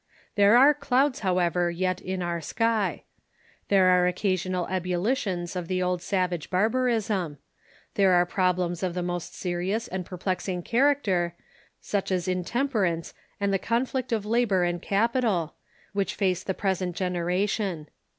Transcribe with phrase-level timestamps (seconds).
[0.33, 3.03] There are clouds, however, yet in our sky;
[3.67, 7.37] there are occasional ebul litions of the old savage barbarism;
[7.93, 11.35] there are problems of the most serious and perplexing character,
[11.81, 15.53] such as intemperance and the conflict of labor and capital,
[15.93, 17.87] which face the present generation.